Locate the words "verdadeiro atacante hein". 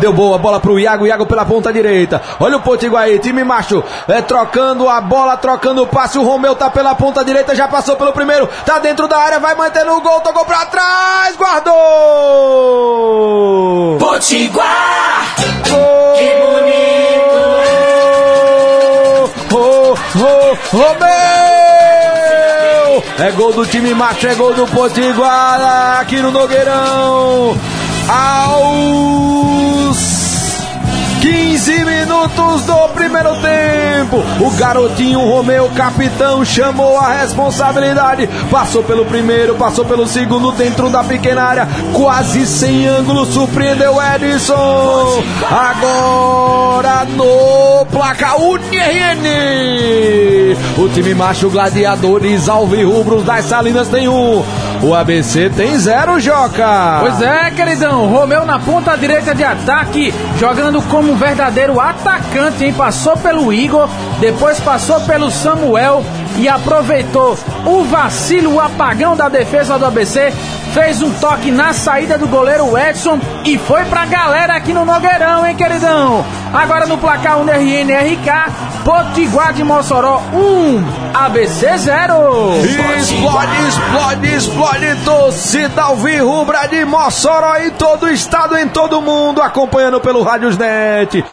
61.16-62.72